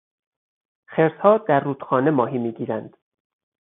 خرسها 0.87 1.37
در 1.37 1.59
رودخانه 1.59 2.11
ماهی 2.11 2.37
میگیرند. 2.37 2.97